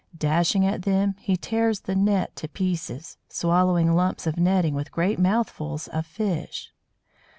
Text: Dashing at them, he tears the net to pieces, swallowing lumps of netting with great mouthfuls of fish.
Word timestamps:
Dashing 0.17 0.65
at 0.65 0.81
them, 0.81 1.13
he 1.19 1.37
tears 1.37 1.81
the 1.81 1.95
net 1.95 2.35
to 2.37 2.47
pieces, 2.47 3.17
swallowing 3.29 3.93
lumps 3.93 4.25
of 4.25 4.35
netting 4.35 4.73
with 4.73 4.91
great 4.91 5.19
mouthfuls 5.19 5.87
of 5.89 6.07
fish. 6.07 6.71